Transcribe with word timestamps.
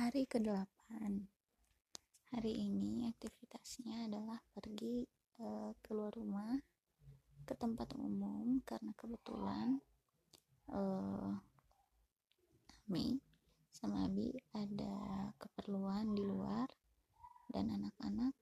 hari 0.00 0.24
ke-8 0.24 1.28
hari 2.32 2.52
ini 2.56 3.04
aktivitasnya 3.12 4.08
adalah 4.08 4.40
pergi 4.56 5.04
uh, 5.44 5.76
keluar 5.84 6.08
rumah 6.16 6.56
ke 7.44 7.52
tempat 7.52 7.92
umum 8.00 8.64
karena 8.64 8.96
kebetulan 8.96 9.76
uh, 10.72 11.36
Ami 12.88 13.20
sama 13.68 14.08
Abi 14.08 14.40
ada 14.56 15.36
keperluan 15.36 16.16
di 16.16 16.24
luar 16.24 16.72
dan 17.52 17.68
anak-anak 17.68 18.32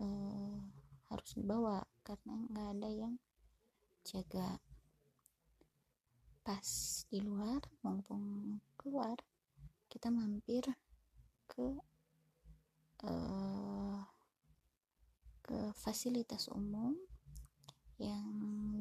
uh, 0.00 0.64
harus 1.12 1.30
dibawa 1.36 1.84
karena 2.08 2.40
nggak 2.48 2.68
ada 2.80 2.88
yang 2.88 3.14
jaga. 4.00 4.56
Pas 6.40 6.68
di 7.12 7.20
luar 7.20 7.60
mumpung 7.84 8.56
keluar 8.80 9.20
kita 9.92 10.08
mampir 10.08 10.64
ke 11.62 13.06
uh, 13.08 14.00
ke 15.42 15.58
fasilitas 15.78 16.50
umum 16.50 16.94
yang 17.98 18.26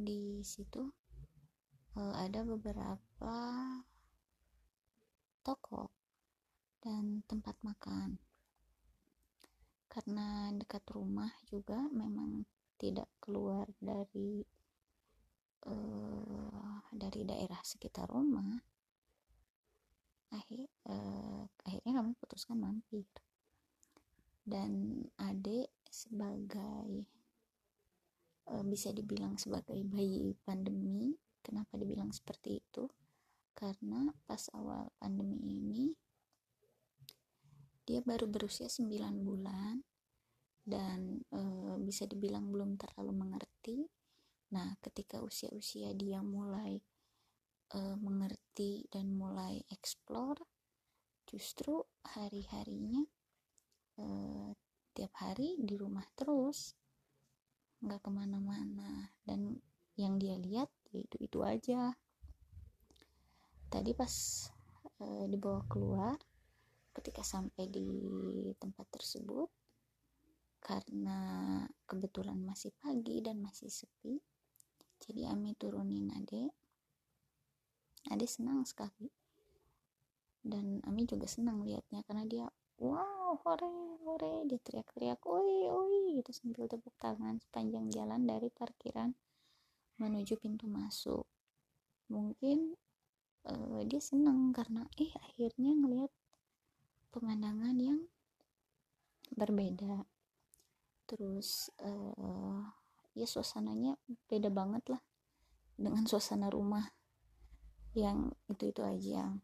di 0.02 0.42
situ 0.42 0.90
uh, 1.98 2.14
ada 2.18 2.42
beberapa 2.46 3.38
toko 5.42 5.90
dan 6.82 7.22
tempat 7.26 7.58
makan. 7.62 8.18
Karena 9.92 10.50
dekat 10.56 10.88
rumah 10.94 11.30
juga 11.50 11.86
memang 11.92 12.48
tidak 12.80 13.10
keluar 13.22 13.68
dari 13.78 14.42
uh, 15.68 16.80
dari 16.94 17.22
daerah 17.28 17.62
sekitar 17.62 18.10
rumah 18.10 18.58
akhir 20.32 20.64
uh, 20.88 21.01
putuskan 22.42 22.58
mampir 22.58 23.06
dan 24.42 25.06
adik 25.22 25.70
sebagai 25.86 27.06
uh, 28.50 28.66
bisa 28.66 28.90
dibilang 28.90 29.38
sebagai 29.38 29.78
bayi 29.86 30.34
pandemi 30.42 31.14
kenapa 31.46 31.78
dibilang 31.78 32.10
seperti 32.10 32.58
itu 32.58 32.90
karena 33.54 34.10
pas 34.26 34.50
awal 34.58 34.90
pandemi 34.98 35.38
ini 35.62 35.94
dia 37.86 38.02
baru 38.02 38.26
berusia 38.26 38.66
9 38.66 38.90
bulan 39.22 39.86
dan 40.66 41.22
e, 41.30 41.42
bisa 41.82 42.06
dibilang 42.06 42.48
belum 42.54 42.78
terlalu 42.78 43.26
mengerti. 43.26 43.84
Nah, 44.54 44.78
ketika 44.80 45.20
usia-usia 45.20 45.92
dia 45.98 46.22
mulai 46.22 46.78
uh, 47.74 47.98
mengerti 47.98 48.86
dan 48.94 49.12
mulai 49.18 49.60
explore 49.74 50.51
justru 51.32 51.82
hari-harinya 52.04 53.08
uh, 53.98 54.52
tiap 54.92 55.14
hari 55.24 55.56
di 55.64 55.80
rumah 55.80 56.06
terus. 56.14 56.76
Nggak 57.82 58.04
ke 58.04 58.10
mana-mana. 58.12 59.16
Dan 59.24 59.58
yang 59.96 60.20
dia 60.20 60.36
lihat 60.36 60.68
ya 60.92 61.02
itu 61.08 61.40
aja. 61.42 61.96
Tadi 63.72 63.96
pas 63.96 64.14
uh, 65.00 65.26
dibawa 65.32 65.64
keluar 65.72 66.20
ketika 66.92 67.24
sampai 67.24 67.72
di 67.72 67.88
tempat 68.60 68.84
tersebut 68.92 69.48
karena 70.62 71.20
kebetulan 71.90 72.38
masih 72.38 72.70
pagi 72.78 73.24
dan 73.24 73.42
masih 73.42 73.72
sepi 73.72 74.22
jadi 75.02 75.34
Ami 75.34 75.58
turunin 75.58 76.14
adek 76.14 76.54
Ade 78.14 78.28
senang 78.30 78.68
sekali 78.68 79.10
dan 80.42 80.82
Ami 80.90 81.06
juga 81.06 81.30
senang 81.30 81.62
lihatnya 81.62 82.02
karena 82.06 82.26
dia 82.26 82.46
wow 82.82 83.38
hore 83.46 84.02
hore 84.02 84.50
dia 84.50 84.58
teriak-teriak 84.58 85.22
oi 85.30 85.70
oi 85.70 86.18
gitu 86.18 86.34
sambil 86.34 86.66
tepuk 86.66 86.98
tangan 86.98 87.38
sepanjang 87.38 87.94
jalan 87.94 88.26
dari 88.26 88.50
parkiran 88.50 89.14
menuju 90.02 90.42
pintu 90.42 90.66
masuk. 90.66 91.30
Mungkin 92.10 92.74
uh, 93.46 93.86
dia 93.86 94.02
senang 94.02 94.50
karena 94.50 94.90
eh 94.98 95.14
akhirnya 95.22 95.78
ngelihat 95.78 96.10
pemandangan 97.14 97.78
yang 97.78 98.10
berbeda. 99.38 100.10
Terus 101.06 101.70
uh, 101.86 102.66
ya 103.14 103.30
suasananya 103.30 104.00
beda 104.26 104.50
banget 104.50 104.98
lah 104.98 105.02
dengan 105.78 106.08
suasana 106.10 106.50
rumah 106.50 106.90
yang 107.92 108.32
itu 108.48 108.72
itu 108.72 108.82
aja 108.82 109.36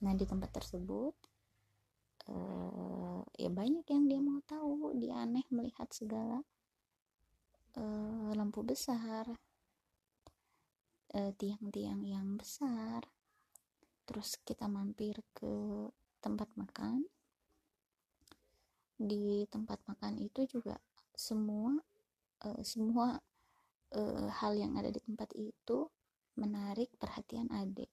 nah 0.00 0.16
di 0.16 0.24
tempat 0.24 0.50
tersebut 0.52 1.14
uh, 2.32 3.20
ya 3.36 3.50
banyak 3.52 3.84
yang 3.88 4.04
dia 4.08 4.20
mau 4.20 4.40
tahu 4.48 4.96
dia 4.96 5.20
aneh 5.24 5.44
melihat 5.52 5.88
segala 5.92 6.40
uh, 7.76 8.30
lampu 8.32 8.64
besar 8.64 9.28
tiang 11.10 11.34
tiang-tiang 11.34 12.02
yang 12.06 12.28
besar. 12.38 13.02
Terus 14.06 14.38
kita 14.46 14.70
mampir 14.70 15.18
ke 15.34 15.50
tempat 16.22 16.46
makan. 16.54 17.02
Di 18.94 19.42
tempat 19.50 19.82
makan 19.90 20.22
itu 20.22 20.46
juga 20.46 20.78
semua 21.10 21.74
uh, 22.46 22.62
semua 22.62 23.18
uh, 23.96 24.28
hal 24.38 24.52
yang 24.54 24.78
ada 24.78 24.92
di 24.92 25.00
tempat 25.02 25.34
itu 25.34 25.88
menarik 26.38 26.94
perhatian 27.00 27.50
adik 27.50 27.90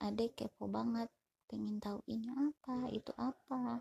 adik 0.00 0.36
kepo 0.36 0.68
banget 0.68 1.08
pengen 1.46 1.78
tahu 1.78 2.02
ini 2.10 2.28
apa 2.32 2.90
itu 2.92 3.12
apa. 3.16 3.80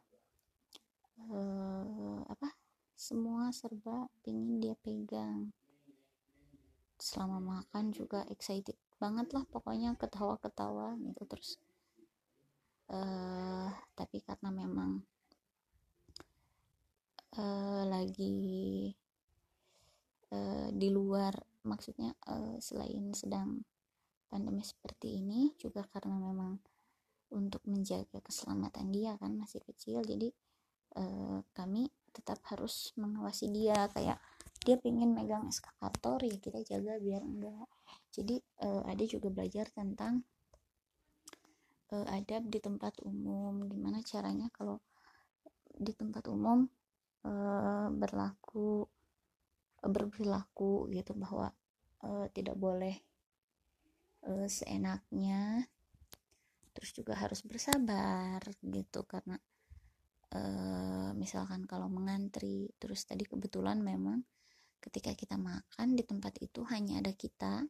Uh, 1.15 2.21
apa? 2.29 2.53
Semua 2.95 3.51
serba 3.51 4.07
pengen 4.23 4.63
dia 4.63 4.75
pegang. 4.79 5.51
Selama 6.95 7.43
makan 7.43 7.91
juga 7.91 8.23
excited 8.31 8.77
banget 8.95 9.27
lah 9.35 9.43
pokoknya 9.51 9.93
ketawa-ketawa 9.99 10.95
gitu 11.03 11.23
terus. 11.27 11.59
Uh, 12.85 13.73
tapi 13.97 14.21
karena 14.21 14.53
memang 14.53 15.01
uh, 17.35 17.83
lagi 17.89 18.93
uh, 20.31 20.69
di 20.69 20.87
luar 20.93 21.33
maksudnya 21.65 22.13
uh, 22.29 22.55
selain 22.61 23.09
sedang 23.11 23.65
pandemi 24.27 24.65
seperti 24.65 25.21
ini 25.21 25.53
juga 25.57 25.85
karena 25.89 26.17
memang 26.17 26.57
untuk 27.33 27.61
menjaga 27.65 28.21
keselamatan 28.21 28.93
dia 28.93 29.17
kan 29.17 29.33
masih 29.33 29.61
kecil. 29.65 30.05
Jadi 30.05 30.29
uh, 30.99 31.41
kami 31.55 31.89
tetap 32.13 32.39
harus 32.49 32.93
mengawasi 32.95 33.49
dia. 33.49 33.89
Kayak 33.91 34.21
dia 34.65 34.75
pengen 34.81 35.13
megang 35.13 35.49
eskavator 35.49 36.21
ya 36.25 36.37
kita 36.37 36.61
jaga 36.65 36.97
biar 37.01 37.21
enggak. 37.21 37.67
Jadi 38.13 38.39
uh, 38.63 38.83
ada 38.85 39.03
juga 39.05 39.27
belajar 39.33 39.69
tentang 39.73 40.23
uh, 41.91 42.07
adab 42.13 42.47
di 42.47 42.59
tempat 42.61 43.01
umum. 43.03 43.65
Gimana 43.67 44.01
caranya 44.05 44.47
kalau 44.53 44.79
di 45.75 45.91
tempat 45.91 46.23
umum 46.31 46.63
uh, 47.27 47.87
berlaku 47.91 48.87
berperilaku 49.85 50.89
gitu 50.89 51.13
bahwa 51.13 51.53
uh, 52.01 52.25
tidak 52.33 52.57
boleh 52.57 52.97
uh, 54.27 54.47
seenaknya 54.49 55.65
terus 56.75 56.91
juga 56.91 57.15
harus 57.15 57.39
bersabar 57.45 58.43
gitu. 58.59 59.07
Karena 59.07 59.39
uh, 60.35 61.11
misalkan 61.15 61.63
kalau 61.69 61.87
mengantri 61.87 62.73
terus 62.81 63.07
tadi 63.07 63.23
kebetulan 63.23 63.79
memang 63.79 64.21
ketika 64.83 65.15
kita 65.17 65.39
makan 65.39 65.97
di 65.97 66.03
tempat 66.05 66.37
itu 66.43 66.61
hanya 66.69 67.01
ada 67.01 67.13
kita 67.15 67.65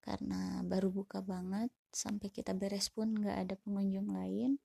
karena 0.00 0.64
baru 0.64 0.88
buka 0.88 1.20
banget 1.20 1.68
sampai 1.92 2.32
kita 2.32 2.56
beres 2.56 2.88
pun 2.88 3.12
nggak 3.12 3.36
ada 3.48 3.54
pengunjung 3.60 4.08
lain. 4.10 4.56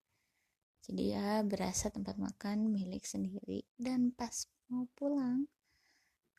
Jadi 0.85 1.17
ya 1.17 1.41
berasa 1.41 1.89
tempat 1.89 2.15
makan 2.21 2.69
milik 2.69 3.03
sendiri. 3.03 3.65
Dan 3.75 4.13
pas 4.13 4.45
mau 4.69 4.85
pulang 4.93 5.49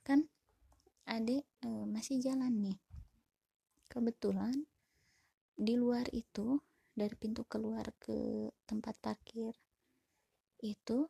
kan 0.07 0.23
adik 1.05 1.43
e, 1.67 1.69
masih 1.87 2.23
jalan 2.23 2.55
nih. 2.63 2.79
Kebetulan 3.91 4.65
di 5.57 5.73
luar 5.73 6.05
itu 6.13 6.61
dari 6.93 7.17
pintu 7.17 7.49
keluar 7.49 7.89
ke 7.97 8.49
tempat 8.69 8.93
parkir 9.01 9.57
itu 10.61 11.09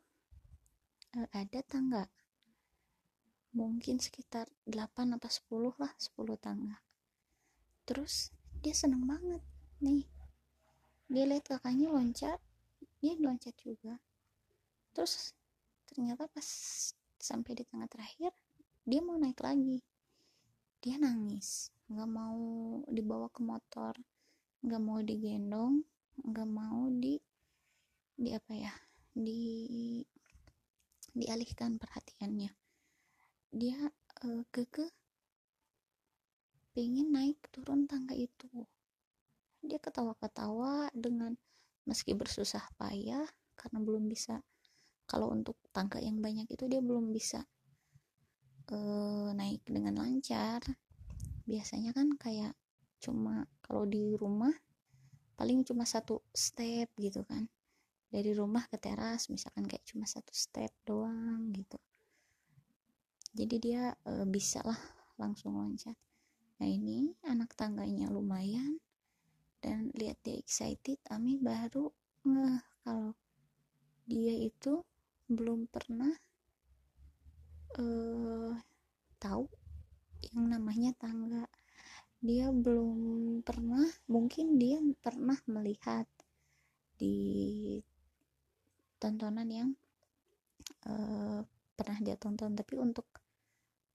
e, 1.11 1.19
ada 1.35 1.59
tangga. 1.67 2.07
Mungkin 3.51 3.99
sekitar 3.99 4.47
8 4.63 5.19
apa 5.19 5.27
10 5.27 5.75
lah 5.75 5.91
10 5.99 6.15
tangga. 6.39 6.79
Terus 7.83 8.31
dia 8.63 8.71
seneng 8.71 9.03
banget. 9.03 9.43
Nih 9.83 10.07
dia 11.11 11.23
lihat 11.27 11.51
kakaknya 11.51 11.91
loncat 11.91 12.39
dia 13.03 13.19
loncat 13.19 13.55
juga. 13.59 13.99
Terus 14.95 15.35
ternyata 15.91 16.27
pas 16.31 16.47
sampai 17.19 17.51
di 17.51 17.63
tangga 17.67 17.91
terakhir 17.91 18.31
dia 18.87 19.03
mau 19.03 19.19
naik 19.19 19.43
lagi. 19.43 19.83
Dia 20.79 20.95
nangis 20.95 21.71
nggak 21.87 22.09
mau 22.11 22.43
dibawa 22.87 23.31
ke 23.31 23.39
motor 23.43 23.95
nggak 24.63 24.81
mau 24.81 24.99
digendong 25.01 25.85
nggak 26.17 26.49
mau 26.49 26.89
di 26.89 27.21
di 28.17 28.33
apa 28.33 28.53
ya 28.57 28.73
di 29.13 30.01
dialihkan 31.17 31.81
perhatiannya. 31.81 32.53
Dia 33.53 33.77
uh, 34.25 34.43
keke 34.53 34.85
pengen 36.77 37.09
naik 37.09 37.41
turun 37.49 37.89
tangga 37.89 38.13
itu. 38.13 38.49
Dia 39.65 39.81
ketawa-ketawa 39.81 40.93
dengan 40.93 41.33
meski 41.89 42.13
bersusah 42.13 42.61
payah 42.77 43.25
karena 43.57 43.81
belum 43.81 44.05
bisa 44.05 44.45
kalau 45.09 45.33
untuk 45.33 45.57
tangga 45.73 45.97
yang 45.97 46.21
banyak 46.21 46.45
itu 46.51 46.69
dia 46.69 46.83
belum 46.83 47.09
bisa 47.09 47.41
uh, 48.69 49.33
naik 49.33 49.65
dengan 49.65 49.97
lancar. 49.97 50.61
Biasanya 51.49 51.97
kan 51.97 52.13
kayak 52.19 52.53
cuma 53.01 53.49
kalau 53.67 53.83
di 53.83 54.15
rumah 54.15 54.55
paling 55.35 55.61
cuma 55.67 55.83
satu 55.83 56.23
step 56.31 56.89
gitu 56.97 57.21
kan. 57.27 57.45
Dari 58.07 58.31
rumah 58.31 58.63
ke 58.71 58.79
teras 58.79 59.27
misalkan 59.27 59.67
kayak 59.67 59.83
cuma 59.83 60.07
satu 60.07 60.31
step 60.31 60.71
doang 60.87 61.51
gitu. 61.51 61.75
Jadi 63.35 63.55
dia 63.59 63.91
e, 64.07 64.23
bisa 64.23 64.63
lah 64.63 64.79
langsung 65.19 65.59
loncat. 65.59 65.93
Nah 66.57 66.65
ini 66.65 67.13
anak 67.27 67.53
tangganya 67.53 68.07
lumayan 68.07 68.79
dan 69.61 69.91
lihat 69.93 70.17
dia 70.23 70.39
excited 70.39 70.97
Ami 71.11 71.37
baru 71.37 71.91
ngeh 72.25 72.63
kalau 72.81 73.11
dia 74.07 74.33
itu 74.39 74.81
belum 75.27 75.67
pernah 75.67 76.15
uh, 77.75 78.55
tahu 79.19 79.45
yang 80.31 80.47
namanya 80.47 80.95
tangga 80.95 81.45
dia 82.17 82.49
belum 82.49 82.97
pernah 83.45 83.85
mungkin 84.09 84.57
dia 84.57 84.81
pernah 84.97 85.37
melihat 85.45 86.09
di 86.97 87.77
tontonan 88.97 89.45
yang 89.47 89.69
uh, 90.89 91.45
pernah 91.77 91.97
dia 92.01 92.17
tonton. 92.17 92.57
Tapi 92.57 92.73
untuk 92.81 93.05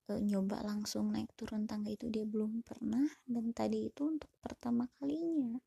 e, 0.07 0.15
nyoba 0.23 0.63
langsung 0.63 1.11
naik 1.11 1.35
turun 1.35 1.67
tangga 1.67 1.91
itu 1.91 2.07
dia 2.07 2.23
belum 2.23 2.63
pernah. 2.63 3.03
Dan 3.27 3.51
tadi 3.51 3.91
itu 3.91 4.07
untuk 4.07 4.31
pertama 4.39 4.87
kalinya. 4.97 5.59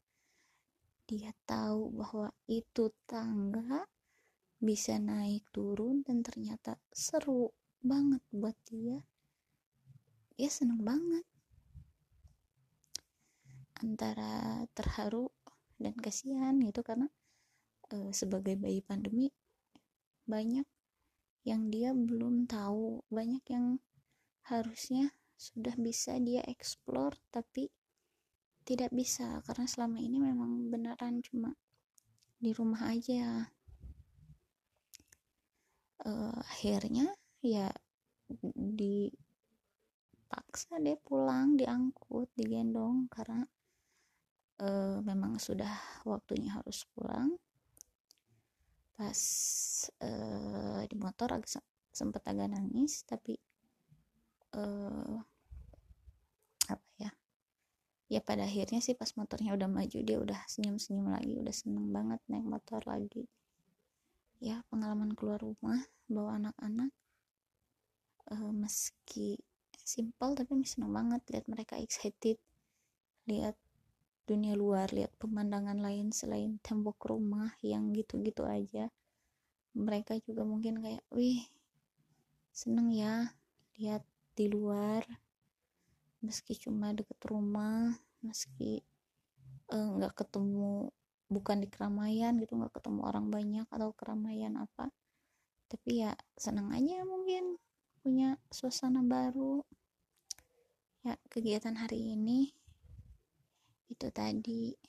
Dia 1.06 1.31
tahu 1.44 1.93
bahwa 1.93 2.32
itu 2.49 2.91
tangga 3.05 3.85
bisa 4.56 4.97
naik 4.97 5.44
turun 5.52 6.00
dan 6.02 6.25
ternyata 6.25 6.81
seru 6.88 7.52
banget 7.85 8.25
buat 8.32 8.56
dia. 8.67 9.05
Dia 10.35 10.49
seneng 10.49 10.81
banget 10.82 11.23
antara 13.81 14.64
terharu 14.73 15.28
dan 15.76 15.93
kasihan 15.96 16.56
gitu 16.61 16.81
karena 16.81 17.08
e, 17.93 18.11
sebagai 18.17 18.56
bayi 18.56 18.81
pandemi 18.81 19.28
banyak 20.25 20.64
yang 21.46 21.70
dia 21.70 21.94
belum 21.94 22.49
tahu 22.50 23.06
banyak 23.12 23.44
yang 23.52 23.78
harusnya 24.50 25.14
sudah 25.37 25.76
bisa 25.76 26.17
dia 26.19 26.40
explore 26.49 27.14
tapi 27.28 27.69
tidak 28.67 28.90
bisa 28.90 29.38
karena 29.46 29.69
selama 29.70 30.02
ini 30.02 30.19
memang 30.19 30.67
beneran 30.67 31.23
cuma 31.23 31.55
di 32.43 32.50
rumah 32.50 32.90
aja. 32.90 33.46
Uh, 36.06 36.38
akhirnya 36.38 37.11
ya 37.43 37.70
dipaksa 38.46 39.17
deh 40.78 40.99
pulang 41.02 41.58
diangkut 41.58 42.31
digendong 42.38 43.11
karena 43.11 43.46
uh, 44.61 44.99
memang 45.05 45.37
sudah 45.37 45.70
waktunya 46.08 46.53
harus 46.53 46.85
pulang. 46.93 47.37
Pas 48.97 49.20
uh, 50.00 50.81
di 50.88 50.97
motor 50.97 51.37
agak 51.37 51.61
sempat 51.93 52.25
agak 52.29 52.53
nangis 52.53 53.05
tapi 53.05 53.37
uh, 54.56 55.20
apa 56.73 56.88
ya? 56.97 57.11
Ya 58.06 58.20
pada 58.25 58.47
akhirnya 58.47 58.81
sih 58.81 58.97
pas 58.97 59.12
motornya 59.19 59.53
udah 59.53 59.69
maju 59.69 59.99
dia 60.00 60.17
udah 60.17 60.41
senyum-senyum 60.49 61.12
lagi 61.12 61.37
udah 61.37 61.55
seneng 61.55 61.93
banget 61.93 62.20
naik 62.31 62.47
motor 62.47 62.81
lagi. 62.88 63.29
Ya 64.41 64.64
pengalaman 64.69 65.17
keluar 65.17 65.41
rumah 65.41 65.81
bawa 66.09 66.41
anak-anak 66.41 66.93
uh, 68.32 68.52
meski 68.52 69.41
simple 69.87 70.35
tapi 70.35 70.67
seneng 70.67 70.91
banget 70.91 71.23
lihat 71.31 71.47
mereka 71.47 71.79
excited 71.79 72.41
lihat 73.31 73.55
dunia 74.26 74.58
luar 74.58 74.90
lihat 74.90 75.14
pemandangan 75.23 75.78
lain 75.78 76.11
selain 76.11 76.58
tembok 76.58 76.99
rumah 77.06 77.55
yang 77.62 77.94
gitu-gitu 77.94 78.43
aja. 78.43 78.90
Mereka 79.78 80.19
juga 80.26 80.43
mungkin 80.43 80.82
kayak 80.82 81.06
wih 81.14 81.46
seneng 82.50 82.90
ya 82.90 83.31
lihat 83.78 84.02
di 84.34 84.50
luar 84.50 85.05
meski 86.25 86.58
cuma 86.58 86.90
deket 86.90 87.20
rumah 87.28 87.94
meski 88.25 88.82
eh, 89.70 89.88
nggak 89.94 90.12
uh, 90.12 90.19
ketemu 90.19 90.90
bukan 91.31 91.62
di 91.62 91.69
keramaian 91.70 92.34
gitu 92.38 92.58
nggak 92.58 92.75
ketemu 92.75 93.00
orang 93.06 93.31
banyak 93.31 93.67
atau 93.70 93.94
keramaian 93.94 94.58
apa. 94.58 94.90
Tapi 95.70 96.02
ya 96.02 96.12
senang 96.34 96.75
aja 96.75 97.06
mungkin 97.06 97.58
punya 98.02 98.38
suasana 98.50 99.02
baru. 99.06 99.62
Ya 101.06 101.14
kegiatan 101.31 101.78
hari 101.78 102.19
ini 102.19 102.50
itu 103.93 104.06
tadi 104.12 104.77